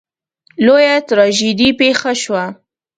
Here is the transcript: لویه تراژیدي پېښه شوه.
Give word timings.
لویه 0.65 0.95
تراژیدي 1.07 1.69
پېښه 1.79 2.11
شوه. 2.23 2.43